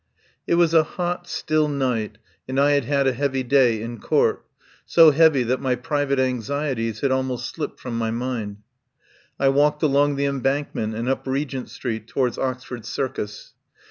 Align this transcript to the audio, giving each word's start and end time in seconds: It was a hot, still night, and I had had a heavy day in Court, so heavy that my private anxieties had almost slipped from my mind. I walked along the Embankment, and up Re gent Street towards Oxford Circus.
It 0.47 0.55
was 0.55 0.73
a 0.73 0.81
hot, 0.81 1.27
still 1.29 1.67
night, 1.67 2.17
and 2.47 2.59
I 2.59 2.71
had 2.71 2.85
had 2.85 3.05
a 3.05 3.11
heavy 3.13 3.43
day 3.43 3.79
in 3.83 3.99
Court, 3.99 4.43
so 4.83 5.11
heavy 5.11 5.43
that 5.43 5.61
my 5.61 5.75
private 5.75 6.17
anxieties 6.17 7.01
had 7.01 7.11
almost 7.11 7.47
slipped 7.53 7.79
from 7.79 7.99
my 7.99 8.09
mind. 8.09 8.63
I 9.39 9.49
walked 9.49 9.83
along 9.83 10.15
the 10.15 10.25
Embankment, 10.25 10.95
and 10.95 11.07
up 11.07 11.27
Re 11.27 11.45
gent 11.45 11.69
Street 11.69 12.07
towards 12.07 12.39
Oxford 12.39 12.83
Circus. 12.87 13.53